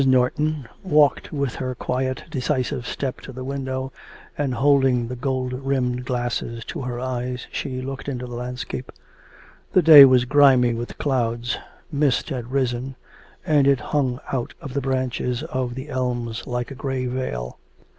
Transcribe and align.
Norton 0.07 0.67
walked 0.81 1.31
with 1.31 1.53
her 1.57 1.75
quiet, 1.75 2.23
decisive 2.31 2.87
step 2.87 3.21
to 3.21 3.31
the 3.31 3.43
window, 3.43 3.93
and 4.35 4.55
holding 4.55 5.07
the 5.09 5.15
gold 5.15 5.53
rimmed 5.53 6.05
glasses 6.05 6.65
to 6.65 6.81
her 6.81 6.99
eyes, 6.99 7.45
she 7.51 7.83
looked 7.83 8.09
into 8.09 8.25
the 8.25 8.33
landscape. 8.33 8.91
The 9.73 9.83
day 9.83 10.03
was 10.05 10.25
grimy 10.25 10.73
with 10.73 10.97
clouds; 10.97 11.59
mist 11.91 12.29
had 12.29 12.51
risen, 12.51 12.95
and 13.45 13.67
it 13.67 13.79
hung 13.93 14.19
out 14.33 14.55
of 14.59 14.73
the 14.73 14.81
branches 14.81 15.43
of 15.43 15.75
the 15.75 15.89
elms 15.89 16.47
like 16.47 16.71
a 16.71 16.73
grey 16.73 17.05
veil. 17.05 17.59